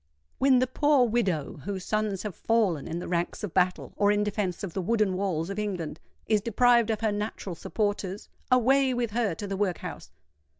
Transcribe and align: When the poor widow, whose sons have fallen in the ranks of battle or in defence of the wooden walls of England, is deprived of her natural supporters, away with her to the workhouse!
When 0.39 0.57
the 0.57 0.65
poor 0.65 1.07
widow, 1.07 1.57
whose 1.63 1.85
sons 1.85 2.23
have 2.23 2.33
fallen 2.35 2.87
in 2.87 2.97
the 2.97 3.07
ranks 3.07 3.43
of 3.43 3.53
battle 3.53 3.93
or 3.95 4.11
in 4.11 4.23
defence 4.23 4.63
of 4.63 4.73
the 4.73 4.81
wooden 4.81 5.13
walls 5.15 5.51
of 5.51 5.59
England, 5.59 5.99
is 6.25 6.41
deprived 6.41 6.89
of 6.89 7.01
her 7.01 7.11
natural 7.11 7.53
supporters, 7.53 8.27
away 8.49 8.95
with 8.95 9.11
her 9.11 9.35
to 9.35 9.45
the 9.45 9.55
workhouse! 9.55 10.09